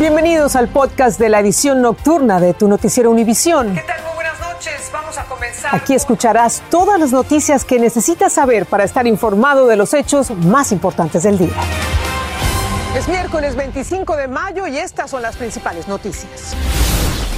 [0.00, 3.74] Bienvenidos al podcast de la edición nocturna de tu noticiero Univisión.
[3.74, 4.02] ¿Qué tal?
[4.02, 4.90] Muy buenas noches.
[4.90, 5.74] Vamos a comenzar.
[5.74, 10.72] Aquí escucharás todas las noticias que necesitas saber para estar informado de los hechos más
[10.72, 11.52] importantes del día.
[12.96, 16.56] Es miércoles 25 de mayo y estas son las principales noticias.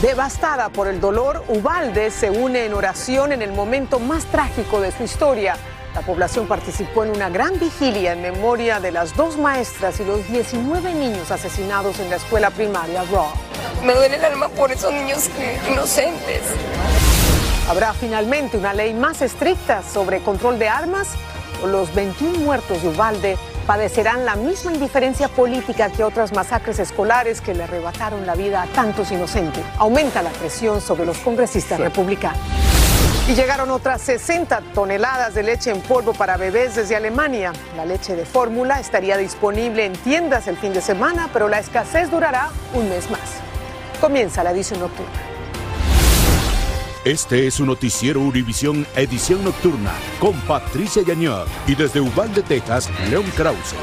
[0.00, 4.92] Devastada por el dolor, Ubalde se une en oración en el momento más trágico de
[4.92, 5.56] su historia.
[5.94, 10.26] La población participó en una gran vigilia en memoria de las dos maestras y los
[10.26, 13.28] 19 niños asesinados en la escuela primaria Raw.
[13.84, 15.28] Me duele el alma por esos niños
[15.70, 16.42] inocentes.
[17.68, 21.08] ¿Habrá finalmente una ley más estricta sobre control de armas?
[21.62, 23.36] ¿O los 21 muertos de Ubalde
[23.66, 28.66] padecerán la misma indiferencia política que otras masacres escolares que le arrebataron la vida a
[28.66, 29.62] tantos inocentes?
[29.76, 32.40] Aumenta la presión sobre los congresistas republicanos.
[33.32, 37.54] Y llegaron otras 60 toneladas de leche en polvo para bebés desde Alemania.
[37.78, 42.10] La leche de fórmula estaría disponible en tiendas el fin de semana, pero la escasez
[42.10, 43.40] durará un mes más.
[44.02, 45.10] Comienza la edición nocturna.
[47.06, 53.24] Este es su noticiero Univisión Edición Nocturna con Patricia Yañor y desde Uvalde, Texas, León
[53.34, 53.74] Krause.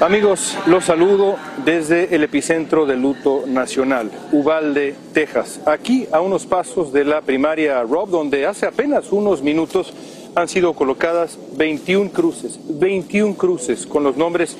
[0.00, 5.60] Amigos, los saludo desde el epicentro del luto nacional, Uvalde, Texas.
[5.66, 9.94] Aquí a unos pasos de la primaria Rob, donde hace apenas unos minutos
[10.34, 14.56] han sido colocadas 21 cruces, 21 cruces con los nombres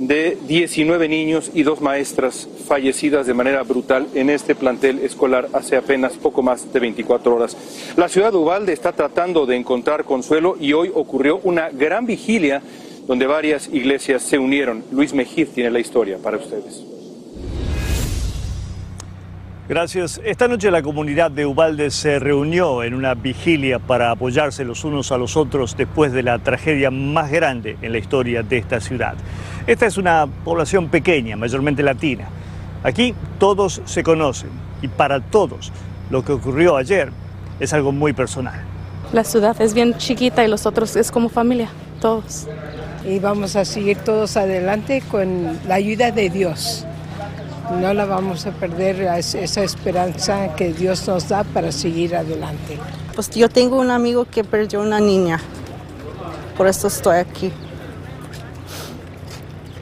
[0.00, 5.76] de 19 niños y dos maestras fallecidas de manera brutal en este plantel escolar hace
[5.76, 7.56] apenas poco más de 24 horas.
[7.96, 12.62] La ciudad de Uvalde está tratando de encontrar consuelo y hoy ocurrió una gran vigilia
[13.06, 14.84] donde varias iglesias se unieron.
[14.90, 16.84] Luis Mejid tiene la historia para ustedes.
[19.68, 20.20] Gracias.
[20.24, 25.12] Esta noche la comunidad de Ubalde se reunió en una vigilia para apoyarse los unos
[25.12, 29.14] a los otros después de la tragedia más grande en la historia de esta ciudad.
[29.66, 32.28] Esta es una población pequeña, mayormente latina.
[32.82, 34.50] Aquí todos se conocen
[34.82, 35.72] y para todos
[36.10, 37.10] lo que ocurrió ayer
[37.60, 38.60] es algo muy personal.
[39.12, 41.70] La ciudad es bien chiquita y los otros es como familia,
[42.00, 42.48] todos
[43.04, 46.84] y vamos a seguir todos adelante con la ayuda de Dios.
[47.80, 52.78] No la vamos a perder esa esperanza que Dios nos da para seguir adelante.
[53.14, 55.40] Pues yo tengo un amigo que perdió una niña,
[56.56, 57.52] por eso estoy aquí.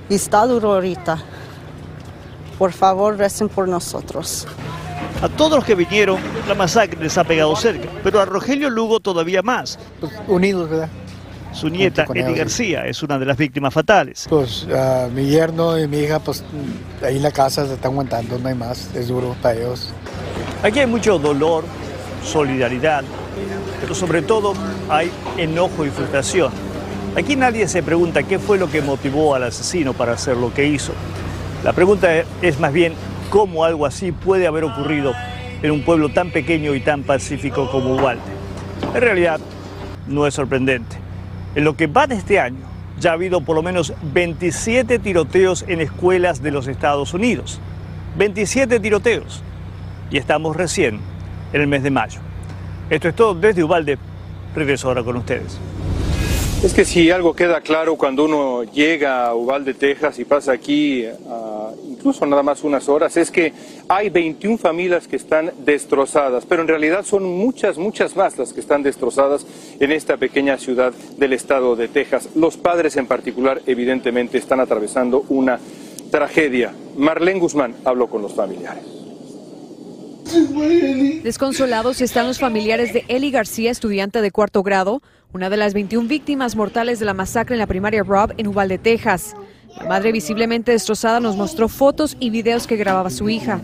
[0.08, 1.19] Y está duro ahorita.
[2.58, 4.47] Por favor, recen por nosotros.
[5.22, 9.00] A todos los que vinieron, la masacre les ha pegado cerca, pero a Rogelio Lugo
[9.00, 9.78] todavía más.
[10.00, 10.88] Pues unidos, ¿verdad?
[11.53, 14.27] Su nieta, Eli García, es una de las víctimas fatales.
[14.28, 14.66] Pues
[15.15, 16.44] mi yerno y mi hija, pues
[17.05, 19.93] ahí en la casa se están aguantando, no hay más, es duro para ellos.
[20.62, 21.65] Aquí hay mucho dolor,
[22.25, 23.03] solidaridad,
[23.81, 24.55] pero sobre todo
[24.88, 26.53] hay enojo y frustración.
[27.16, 30.67] Aquí nadie se pregunta qué fue lo que motivó al asesino para hacer lo que
[30.67, 30.93] hizo.
[31.65, 32.09] La pregunta
[32.41, 32.94] es más bien
[33.28, 35.12] cómo algo así puede haber ocurrido
[35.62, 38.22] en un pueblo tan pequeño y tan pacífico como Uvalde.
[38.94, 39.41] En realidad,
[40.06, 40.97] no es sorprendente.
[41.55, 42.66] En lo que va de este año,
[42.99, 47.61] ya ha habido por lo menos 27 tiroteos en escuelas de los Estados Unidos.
[48.16, 49.43] 27 tiroteos.
[50.11, 51.00] Y estamos recién
[51.53, 52.21] en el mes de mayo.
[52.88, 53.99] Esto es todo desde Ubalde.
[54.55, 55.59] Regreso ahora con ustedes.
[56.62, 61.06] Es que si algo queda claro cuando uno llega a Uvalde, Texas y pasa aquí
[61.06, 61.50] uh,
[62.00, 63.53] incluso nada más unas horas, es que
[63.87, 68.61] hay 21 familias que están destrozadas, pero en realidad son muchas, muchas más las que
[68.61, 69.47] están destrozadas
[69.78, 72.31] en esta pequeña ciudad del estado de Texas.
[72.34, 75.61] Los padres en particular evidentemente están atravesando una
[76.11, 76.72] tragedia.
[76.97, 78.84] Marlene Guzmán habló con los familiares.
[81.22, 85.03] Desconsolados están los familiares de Eli García, estudiante de cuarto grado,
[85.34, 88.78] una de las 21 víctimas mortales de la masacre en la primaria Rob en Uvalde,
[88.78, 89.34] Texas.
[89.76, 93.60] La madre visiblemente destrozada nos mostró fotos y videos que grababa su hija.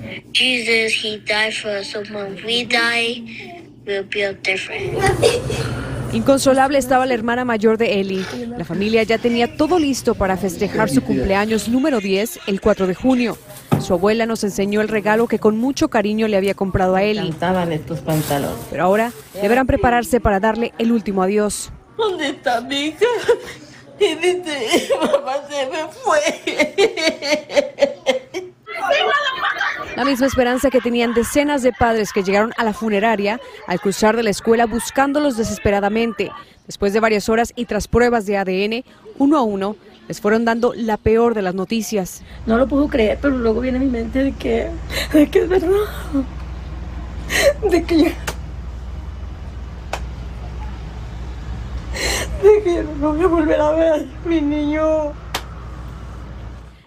[6.12, 8.24] Inconsolable estaba la hermana mayor de Eli.
[8.56, 12.94] La familia ya tenía todo listo para festejar su cumpleaños número 10 el 4 de
[12.94, 13.36] junio.
[13.80, 18.00] Su abuela nos enseñó el regalo que con mucho cariño le había comprado a estos
[18.00, 18.58] pantalones.
[18.70, 21.70] Pero ahora deberán prepararse para darle el último adiós.
[21.96, 23.06] ¿Dónde está mi hija?
[23.98, 26.20] Y dice, mamá se me fue.
[29.96, 34.14] La misma esperanza que tenían decenas de padres que llegaron a la funeraria al cruzar
[34.16, 36.30] de la escuela buscándolos desesperadamente.
[36.66, 38.84] Después de varias horas y tras pruebas de ADN,
[39.18, 39.76] uno a uno,
[40.08, 42.22] les fueron dando la peor de las noticias.
[42.44, 44.68] No lo puedo creer, pero luego viene a mi mente de que,
[45.12, 45.68] de que es verdad.
[47.70, 48.14] De que
[52.42, 55.12] de que no voy a volver a ver mi niño.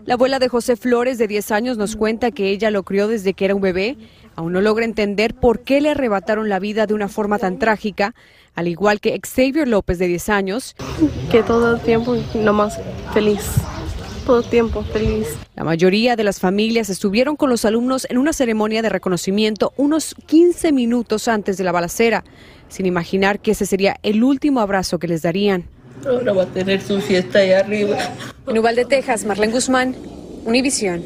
[0.06, 3.34] La abuela de José Flores, de 10 años, nos cuenta que ella lo crió desde
[3.34, 3.96] que era un bebé.
[4.36, 8.16] Aún no logra entender por qué le arrebataron la vida de una forma tan trágica,
[8.56, 10.75] al igual que Xavier López, de 10 años.
[11.30, 12.80] Que todo el tiempo nomás
[13.13, 13.42] feliz.
[14.25, 15.28] Todo el tiempo feliz.
[15.56, 20.16] La mayoría de las familias estuvieron con los alumnos en una ceremonia de reconocimiento unos
[20.25, 22.24] 15 minutos antes de la balacera,
[22.69, 25.66] sin imaginar que ese sería el último abrazo que les darían.
[26.07, 27.98] Ahora va a tener su fiesta allá arriba.
[28.48, 29.95] En Uvalde, Texas, Marlene Guzmán,
[30.45, 31.04] Univisión.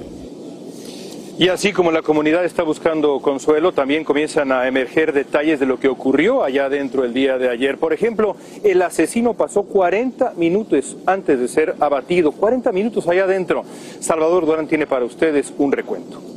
[1.39, 5.79] Y así como la comunidad está buscando consuelo, también comienzan a emerger detalles de lo
[5.79, 7.79] que ocurrió allá dentro el día de ayer.
[7.79, 13.65] Por ejemplo, el asesino pasó 40 minutos antes de ser abatido, 40 minutos allá adentro.
[13.99, 16.32] Salvador Durán tiene para ustedes un recuento.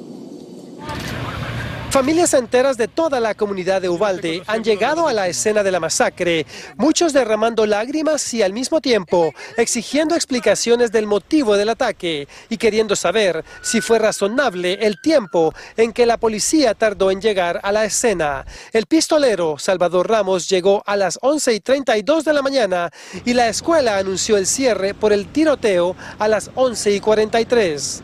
[1.96, 5.80] Familias enteras de toda la comunidad de Uvalde han llegado a la escena de la
[5.80, 6.44] masacre,
[6.76, 12.96] muchos derramando lágrimas y al mismo tiempo exigiendo explicaciones del motivo del ataque y queriendo
[12.96, 17.86] saber si fue razonable el tiempo en que la policía tardó en llegar a la
[17.86, 18.44] escena.
[18.74, 22.90] El pistolero Salvador Ramos llegó a las 11 y 32 de la mañana
[23.24, 28.02] y la escuela anunció el cierre por el tiroteo a las 11 y 43.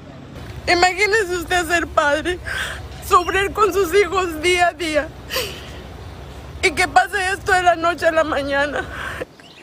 [0.67, 2.39] Imagínese usted ser padre,
[3.07, 5.09] sufrir con sus hijos día a día
[6.63, 8.85] y que pase esto de la noche a la mañana.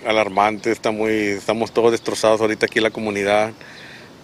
[0.05, 3.51] Alarmante, está muy, estamos todos destrozados ahorita aquí en la comunidad.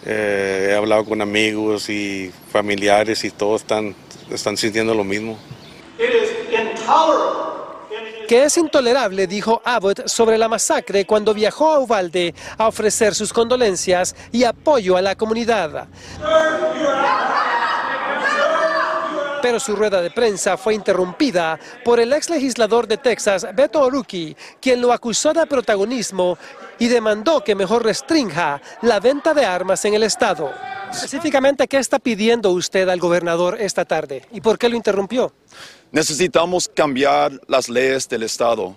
[0.05, 3.95] Eh, he hablado con amigos y familiares y todos están,
[4.29, 5.37] están sintiendo lo mismo.
[8.27, 13.31] que es intolerable, dijo Abbott sobre la masacre cuando viajó a Uvalde a ofrecer sus
[13.31, 15.87] condolencias y apoyo a la comunidad.
[19.45, 24.35] Pero su rueda de prensa fue interrumpida por el ex legislador de Texas, Beto Oruki,
[24.59, 26.35] quien lo acusó de protagonismo
[26.79, 30.51] y demandó que mejor restrinja la venta de armas en el estado.
[30.91, 35.31] Específicamente, ¿qué está pidiendo usted al gobernador esta tarde y por qué lo interrumpió?
[35.91, 38.75] Necesitamos cambiar las leyes del Estado.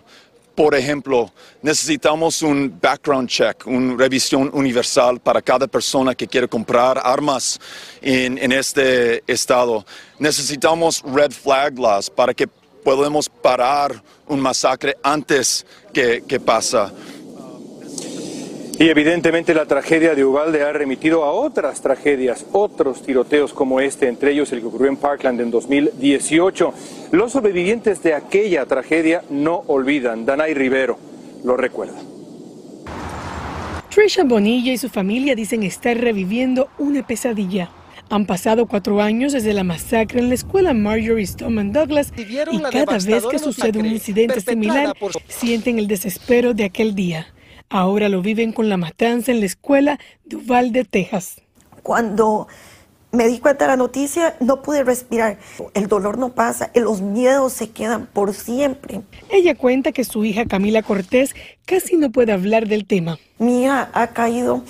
[0.58, 1.30] Por ejemplo,
[1.62, 7.60] necesitamos un background check, una revisión universal para cada persona que quiere comprar armas
[8.02, 9.86] en, en este estado.
[10.18, 12.48] Necesitamos red flag laws para que
[12.82, 15.64] podamos parar un masacre antes
[15.94, 16.92] que, que pasa.
[18.80, 24.08] Y evidentemente la tragedia de Uvalde ha remitido a otras tragedias, otros tiroteos como este,
[24.08, 26.74] entre ellos el que ocurrió en Parkland en 2018.
[27.10, 30.26] Los sobrevivientes de aquella tragedia no olvidan.
[30.26, 30.98] Danay Rivero
[31.44, 31.98] lo recuerda.
[33.90, 37.70] Trisha Bonilla y su familia dicen estar reviviendo una pesadilla.
[38.10, 42.24] Han pasado cuatro años desde la masacre en la escuela Marjorie Stoneman Douglas y
[42.70, 47.26] cada vez que sucede un incidente similar por- sienten el desespero de aquel día.
[47.68, 51.42] Ahora lo viven con la matanza en la escuela de Uvalde, Texas.
[51.82, 52.48] Cuando
[53.12, 55.38] me di cuenta de la noticia, no pude respirar.
[55.74, 59.02] El dolor no pasa, los miedos se quedan por siempre.
[59.30, 61.34] Ella cuenta que su hija Camila Cortés
[61.64, 63.18] casi no puede hablar del tema.
[63.38, 64.62] Mi hija ha caído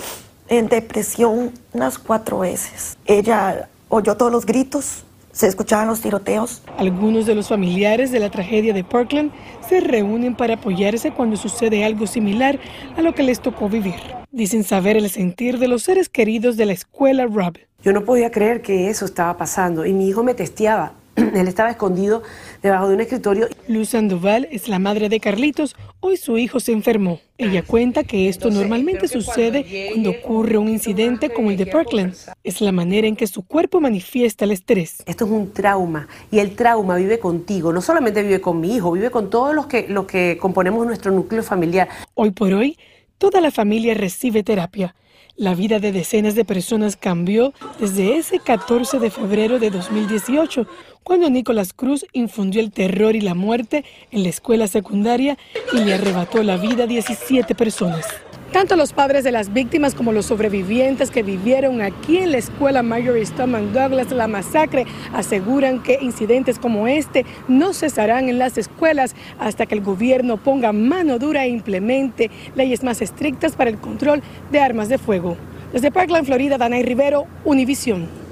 [0.49, 2.96] en depresión unas cuatro veces.
[3.06, 5.05] Ella oyó todos los gritos,
[5.38, 6.62] se escuchaban los tiroteos.
[6.79, 9.31] Algunos de los familiares de la tragedia de Parkland
[9.69, 12.58] se reúnen para apoyarse cuando sucede algo similar
[12.96, 13.94] a lo que les tocó vivir.
[14.32, 17.56] Dicen saber el sentir de los seres queridos de la escuela Rob.
[17.85, 20.95] Yo no podía creer que eso estaba pasando y mi hijo me testeaba.
[21.34, 22.22] Él estaba escondido
[22.62, 23.48] debajo de un escritorio.
[23.66, 25.76] Luz Sandoval es la madre de Carlitos.
[26.00, 27.20] Hoy su hijo se enfermó.
[27.37, 32.14] Ella cuenta que esto normalmente sucede cuando ocurre un incidente como el de Parkland.
[32.44, 35.02] Es la manera en que su cuerpo manifiesta el estrés.
[35.06, 37.72] Esto es un trauma y el trauma vive contigo.
[37.72, 41.12] No solamente vive con mi hijo, vive con todos los que, los que componemos nuestro
[41.12, 41.88] núcleo familiar.
[42.14, 42.76] Hoy por hoy,
[43.18, 44.94] toda la familia recibe terapia.
[45.38, 50.66] La vida de decenas de personas cambió desde ese 14 de febrero de 2018,
[51.09, 55.38] cuando Nicolás Cruz infundió el terror y la muerte en la escuela secundaria
[55.73, 58.05] y le arrebató la vida a 17 personas.
[58.53, 62.83] Tanto los padres de las víctimas como los sobrevivientes que vivieron aquí en la escuela
[62.83, 64.85] Marjorie Stoneman Douglas la masacre
[65.15, 70.75] aseguran que incidentes como este no cesarán en las escuelas hasta que el gobierno ponga
[70.75, 74.23] mano dura e implemente leyes más estrictas para el control
[74.53, 75.38] de armas de fuego.
[75.73, 78.27] Desde Parkland, Florida, Danay Rivero, Univisión.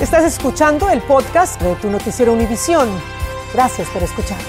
[0.00, 2.88] Estás escuchando el podcast de tu noticiero Univisión.
[3.52, 4.46] Gracias por escucharnos.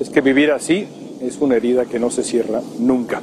[0.00, 0.88] Es que vivir así
[1.20, 3.20] es una herida que no se cierra nunca.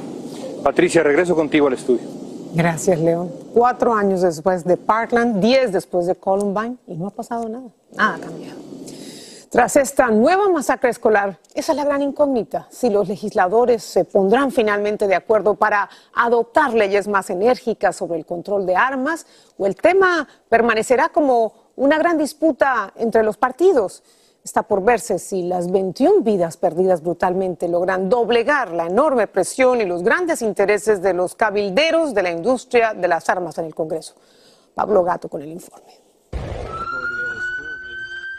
[0.62, 2.08] Patricia, regreso contigo al estudio.
[2.54, 3.30] Gracias, León.
[3.52, 7.68] Cuatro años después de Parkland, diez después de Columbine y no ha pasado nada.
[7.94, 8.57] Nada ha cambiado.
[9.50, 14.52] Tras esta nueva masacre escolar, esa es la gran incógnita, si los legisladores se pondrán
[14.52, 19.26] finalmente de acuerdo para adoptar leyes más enérgicas sobre el control de armas
[19.56, 24.02] o el tema permanecerá como una gran disputa entre los partidos.
[24.44, 29.86] Está por verse si las 21 vidas perdidas brutalmente logran doblegar la enorme presión y
[29.86, 34.14] los grandes intereses de los cabilderos de la industria de las armas en el Congreso.
[34.74, 35.97] Pablo Gato con el informe.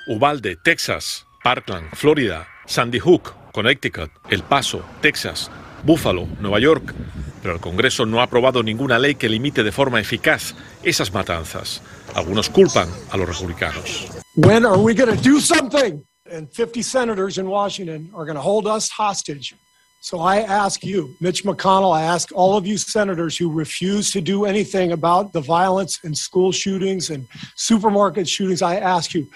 [0.07, 5.49] Uvalde, Texas, Parkland, Florida, Sandy Hook, Connecticut, El Paso, Texas,
[5.83, 6.93] Buffalo, Nueva York.
[7.41, 11.81] Pero el Congreso no ha aprobado ninguna ley que limite de forma eficaz esas matanzas.
[12.15, 14.07] Algunos culpan a los republicanos.
[14.35, 16.03] When are we going to do something?
[16.31, 19.55] And 50 senators in Washington are going to hold us hostage.
[20.01, 24.21] So I ask you, Mitch McConnell, I ask all of you senators who refuse to
[24.21, 27.27] do anything about the violence and school shootings and
[27.57, 29.27] supermarket shootings, I ask you,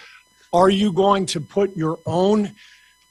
[0.53, 2.51] are you going to put your own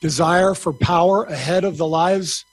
[0.00, 2.44] desire for power ahead of the lives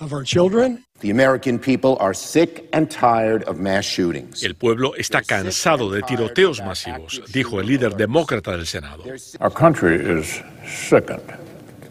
[0.00, 0.82] of our children?
[1.00, 4.42] The American people are sick and tired of mass shootings.
[4.44, 9.04] El pueblo está cansado de tiroteos masivos, dijo el líder demócrata del Senado.
[9.40, 11.32] Our country is sickened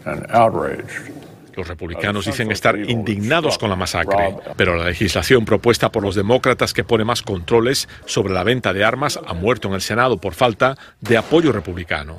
[0.06, 1.19] and outraged
[1.60, 6.74] los republicanos dicen estar indignados con la masacre, pero la legislación propuesta por los demócratas
[6.74, 10.34] que pone más controles sobre la venta de armas ha muerto en el Senado por
[10.34, 12.16] falta de apoyo republicano.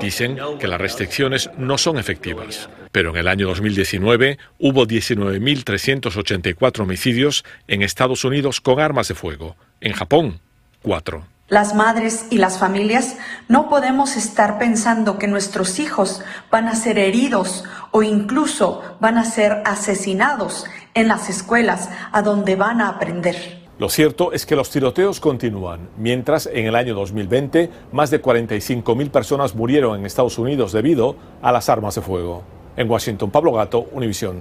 [0.00, 7.44] Dicen que las restricciones no son efectivas, pero en el año 2019 hubo 19.384 homicidios
[7.66, 9.56] en Estados Unidos con armas de fuego.
[9.80, 10.40] En Japón,
[10.82, 13.16] cuatro las madres y las familias,
[13.48, 19.24] no podemos estar pensando que nuestros hijos van a ser heridos o incluso van a
[19.24, 23.64] ser asesinados en las escuelas a donde van a aprender.
[23.78, 29.10] Lo cierto es que los tiroteos continúan, mientras en el año 2020 más de 45.000
[29.10, 32.42] personas murieron en Estados Unidos debido a las armas de fuego.
[32.76, 34.40] En Washington, Pablo Gato, Univisión.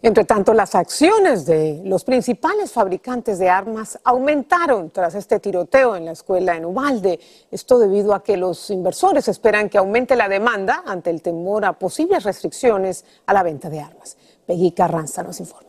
[0.00, 6.04] Entre tanto, las acciones de los principales fabricantes de armas aumentaron tras este tiroteo en
[6.04, 7.18] la escuela en Ubalde.
[7.50, 11.72] Esto debido a que los inversores esperan que aumente la demanda ante el temor a
[11.72, 14.16] posibles restricciones a la venta de armas.
[14.46, 15.68] Peggy Carranza nos informa.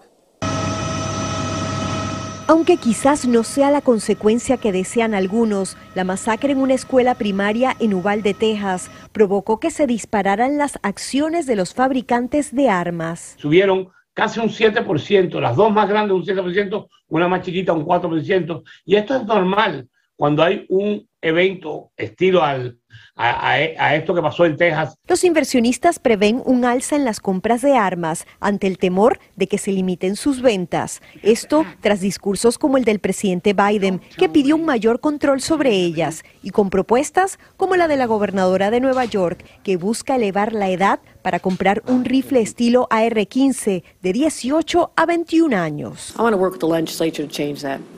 [2.47, 7.75] Aunque quizás no sea la consecuencia que desean algunos, la masacre en una escuela primaria
[7.79, 13.35] en Uvalde, Texas, provocó que se dispararan las acciones de los fabricantes de armas.
[13.37, 18.63] Subieron casi un 7%, las dos más grandes un 7%, una más chiquita un 4%,
[18.83, 22.77] y esto es normal cuando hay un evento estilo al,
[23.15, 24.95] a, esto que pasó en Texas.
[25.07, 29.57] Los inversionistas prevén un alza en las compras de armas ante el temor de que
[29.57, 31.01] se limiten sus ventas.
[31.21, 36.23] Esto tras discursos como el del presidente Biden, que pidió un mayor control sobre ellas,
[36.41, 40.69] y con propuestas como la de la gobernadora de Nueva York, que busca elevar la
[40.69, 46.13] edad para comprar un rifle estilo AR-15 de 18 a 21 años.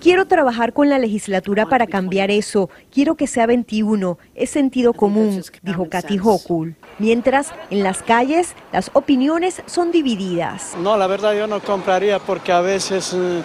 [0.01, 2.69] Quiero trabajar con la legislatura para cambiar eso.
[2.91, 4.17] Quiero que sea 21.
[4.35, 6.75] Es sentido común, dijo Kathy Hochul.
[6.99, 10.75] Mientras, en las calles, las opiniones son divididas.
[10.77, 13.41] No, la verdad yo no compraría porque a veces eh,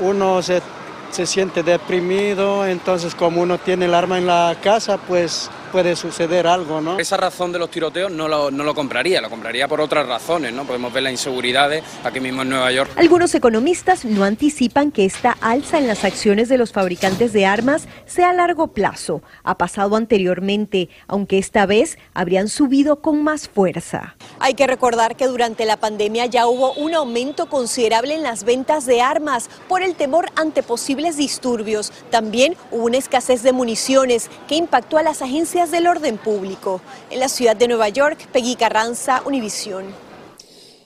[0.00, 0.62] uno se,
[1.10, 6.46] se siente deprimido, entonces como uno tiene el arma en la casa, pues puede suceder
[6.46, 6.98] algo, ¿no?
[6.98, 10.52] Esa razón de los tiroteos no lo, no lo compraría, lo compraría por otras razones,
[10.52, 10.64] ¿no?
[10.64, 12.90] Podemos ver las inseguridades aquí mismo en Nueva York.
[12.96, 17.88] Algunos economistas no anticipan que esta alza en las acciones de los fabricantes de armas
[18.04, 19.22] sea a largo plazo.
[19.44, 24.16] Ha pasado anteriormente, aunque esta vez habrían subido con más fuerza.
[24.40, 28.84] Hay que recordar que durante la pandemia ya hubo un aumento considerable en las ventas
[28.84, 31.92] de armas por el temor ante posibles disturbios.
[32.10, 36.80] También hubo una escasez de municiones que impactó a las agencias del orden público.
[37.10, 39.84] En la ciudad de Nueva York, Peggy Carranza, Univisión.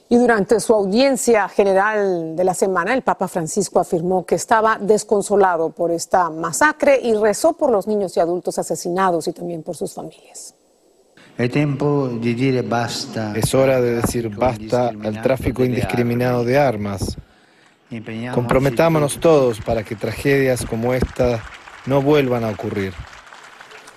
[0.09, 5.71] Y durante su audiencia general de la semana, el Papa Francisco afirmó que estaba desconsolado
[5.71, 9.95] por esta masacre y rezó por los niños y adultos asesinados y también por sus
[9.95, 10.54] familias.
[11.38, 11.56] Es
[13.54, 17.16] hora de decir basta al tráfico indiscriminado de armas.
[18.33, 21.42] Comprometámonos todos para que tragedias como esta
[21.87, 22.95] no vuelvan a ocurrir.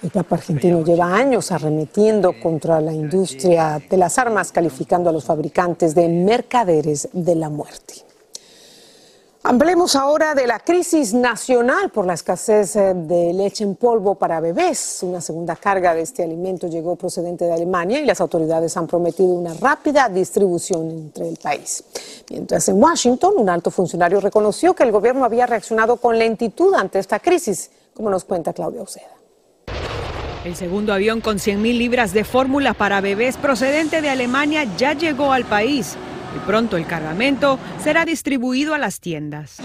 [0.01, 5.25] El Papa argentino lleva años arremetiendo contra la industria de las armas, calificando a los
[5.25, 7.95] fabricantes de mercaderes de la muerte.
[9.43, 14.39] Hablemos ahora de la crisis nacional por la escasez eh, de leche en polvo para
[14.39, 14.99] bebés.
[15.01, 19.33] Una segunda carga de este alimento llegó procedente de Alemania y las autoridades han prometido
[19.33, 21.83] una rápida distribución entre el país.
[22.29, 26.99] Mientras en Washington, un alto funcionario reconoció que el gobierno había reaccionado con lentitud ante
[26.99, 29.18] esta crisis, como nos cuenta Claudia Oceda.
[30.45, 35.33] El segundo avión con 100.000 libras de fórmula para bebés procedente de Alemania ya llegó
[35.33, 35.97] al país.
[36.33, 39.59] Y pronto el cargamento será distribuido a las tiendas.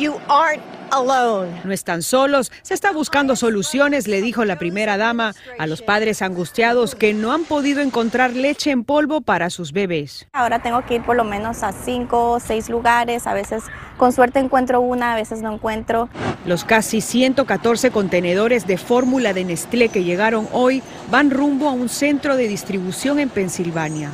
[1.64, 6.22] No están solos, se está buscando soluciones, le dijo la primera dama a los padres
[6.22, 10.26] angustiados que no han podido encontrar leche en polvo para sus bebés.
[10.32, 13.62] Ahora tengo que ir por lo menos a cinco o seis lugares, a veces
[13.96, 16.08] con suerte encuentro una, a veces no encuentro.
[16.46, 21.88] Los casi 114 contenedores de fórmula de Nestlé que llegaron hoy van rumbo a un
[21.88, 24.10] centro de distribución en Pensilvania.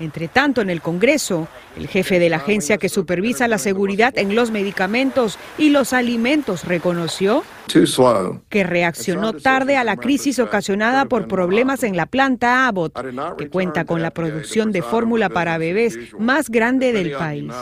[0.00, 1.46] Entre tanto, en el Congreso,
[1.76, 6.64] el jefe de la agencia que supervisa la seguridad en los medicamentos y los alimentos
[6.64, 7.44] reconoció
[8.48, 12.92] que reaccionó tarde a la crisis ocasionada por problemas en la planta Abbott,
[13.38, 17.52] que cuenta con la producción de fórmula para bebés más grande del país.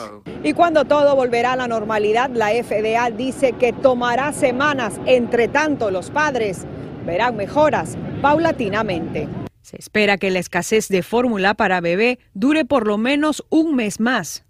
[0.42, 5.00] Y cuando todo volverá a la normalidad, la FDA dice que tomará semanas.
[5.06, 6.62] Entre tanto, los padres
[7.06, 9.28] verán mejoras paulatinamente.
[9.62, 14.00] Se espera que la escasez de fórmula para bebé dure por lo menos un mes
[14.00, 14.44] más.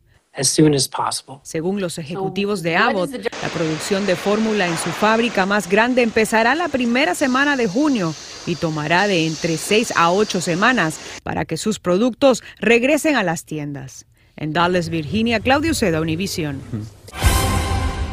[1.42, 6.54] Según los ejecutivos de Abbott, la producción de fórmula en su fábrica más grande empezará
[6.54, 8.14] la primera semana de junio
[8.46, 13.44] y tomará de entre seis a ocho semanas para que sus productos regresen a las
[13.44, 14.06] tiendas.
[14.36, 16.62] En Dallas, Virginia, Claudio Seda, Univision.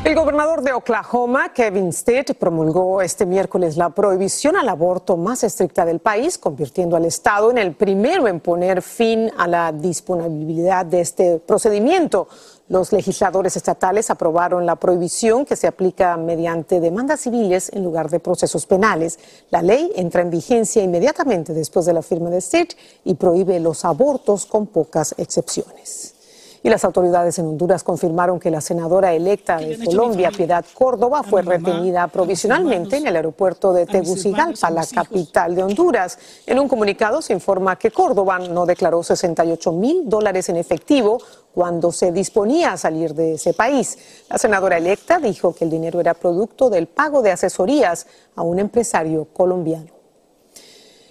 [0.05, 5.83] El gobernador de Oklahoma, Kevin Stitt, promulgó este miércoles la prohibición al aborto más estricta
[5.83, 11.01] del país, convirtiendo al Estado en el primero en poner fin a la disponibilidad de
[11.01, 12.29] este procedimiento.
[12.69, 18.21] Los legisladores estatales aprobaron la prohibición que se aplica mediante demandas civiles en lugar de
[18.21, 19.19] procesos penales.
[19.51, 23.83] La ley entra en vigencia inmediatamente después de la firma de Stitt y prohíbe los
[23.83, 26.18] abortos con pocas excepciones.
[26.61, 31.41] Y las autoridades en Honduras confirmaron que la senadora electa de Colombia, Piedad Córdoba, fue
[31.41, 36.19] retenida provisionalmente en el aeropuerto de Tegucigalpa, la capital de Honduras.
[36.45, 41.19] En un comunicado se informa que Córdoba no declaró 68 mil dólares en efectivo
[41.53, 43.97] cuando se disponía a salir de ese país.
[44.29, 48.59] La senadora electa dijo que el dinero era producto del pago de asesorías a un
[48.59, 49.98] empresario colombiano.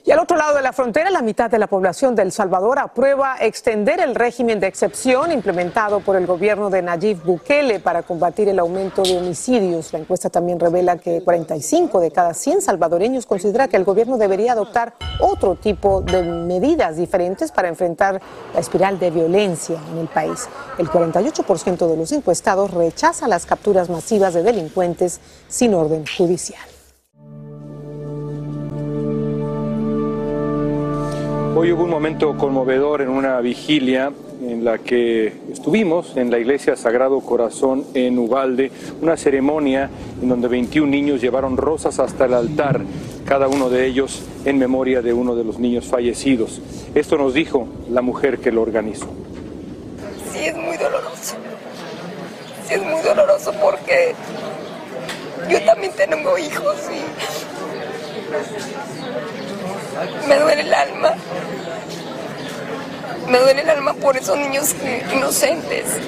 [0.08, 2.78] Y al otro lado de la frontera, la mitad de la población de El Salvador
[2.78, 8.48] aprueba extender el régimen de excepción implementado por el gobierno de Nayib Bukele para combatir
[8.48, 9.92] el aumento de homicidios.
[9.92, 14.52] La encuesta también revela que 45 de cada 100 salvadoreños considera que el gobierno debería
[14.52, 18.18] adoptar otro tipo de medidas diferentes para enfrentar
[18.54, 20.48] la espiral de violencia en el país.
[20.78, 26.77] El 48% de los encuestados rechaza las capturas masivas de delincuentes sin orden judicial.
[31.60, 36.76] Hoy hubo un momento conmovedor en una vigilia en la que estuvimos en la iglesia
[36.76, 38.70] Sagrado Corazón en Ubalde,
[39.02, 39.90] una ceremonia
[40.22, 42.82] en donde 21 niños llevaron rosas hasta el altar,
[43.26, 46.62] cada uno de ellos en memoria de uno de los niños fallecidos.
[46.94, 49.08] Esto nos dijo la mujer que lo organizó.
[50.32, 51.34] Sí, es muy doloroso.
[52.68, 54.14] Sí, es muy doloroso porque
[55.50, 57.00] yo también tengo hijos y
[60.28, 61.14] me duele el alma.
[63.30, 64.74] Me duele el alma por esos niños
[65.14, 65.98] inocentes.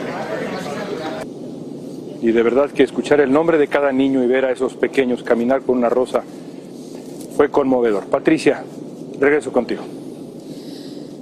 [2.22, 5.22] Y de verdad que escuchar el nombre de cada niño y ver a esos pequeños
[5.22, 6.22] caminar con una rosa
[7.37, 8.05] fue conmovedor.
[8.07, 8.62] Patricia,
[9.18, 9.83] regreso contigo.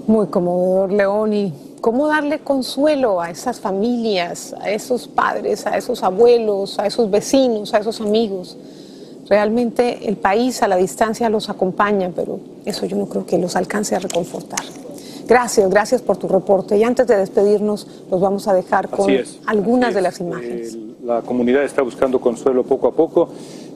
[0.09, 1.33] Muy conmovedor, León.
[1.33, 7.11] ¿Y cómo darle consuelo a esas familias, a esos padres, a esos abuelos, a esos
[7.11, 8.57] vecinos, a esos amigos?
[9.29, 13.57] Realmente el país a la distancia los acompaña, pero eso yo no creo que los
[13.57, 14.61] alcance a reconfortar.
[15.29, 16.79] Gracias, gracias por tu reporte.
[16.79, 19.13] Y antes de despedirnos, los vamos a dejar con
[19.45, 20.77] algunas de las imágenes.
[21.05, 23.29] la comunidad está buscando consuelo poco a poco,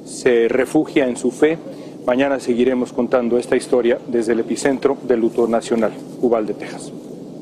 [0.07, 1.59] se refugia en su fe.
[2.07, 6.91] Mañana seguiremos contando esta historia desde el epicentro del luto nacional, Uvalde, Texas.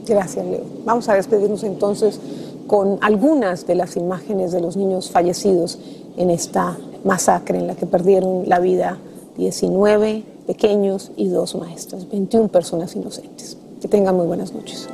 [0.06, 0.64] Gracias, Leo.
[0.84, 2.20] Vamos a despedirnos entonces
[2.66, 5.78] con algunas de las imágenes de los niños fallecidos
[6.16, 8.98] en esta masacre en la que perdieron la vida
[9.36, 13.56] 19 pequeños y dos maestros, 21 personas inocentes.
[13.80, 14.88] Que tengan muy buenas noches.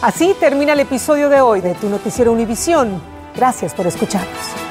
[0.00, 3.02] Así termina el episodio de hoy de Tu Noticiero Univisión.
[3.34, 4.61] Gracias por escucharnos.